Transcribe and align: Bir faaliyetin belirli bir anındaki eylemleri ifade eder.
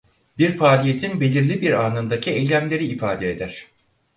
Bir 0.37 0.57
faaliyetin 0.57 1.19
belirli 1.19 1.61
bir 1.61 1.85
anındaki 1.85 2.31
eylemleri 2.31 2.85
ifade 2.85 3.31
eder. 3.31 3.67